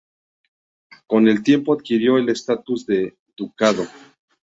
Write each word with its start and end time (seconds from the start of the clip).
Con 1.05 1.27
el 1.27 1.43
tiempo 1.43 1.75
adquirió 1.75 2.17
el 2.17 2.29
estatus 2.29 2.87
de 2.87 3.15
Ducado. 3.37 3.85